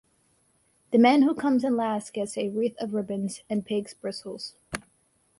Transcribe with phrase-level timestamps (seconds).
[0.89, 4.55] The man who comes in last gets a wreath of ribbons and pig's bristles.